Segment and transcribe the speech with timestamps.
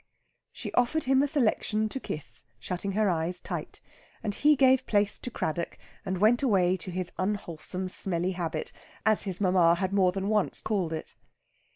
[0.51, 3.81] She offered him a selection to kiss, shutting her eyes tight.
[4.23, 8.71] And he gave place to Craddock, and went away to his unwholesome, smelly habit,
[9.05, 11.13] as his mamma had more than once called it.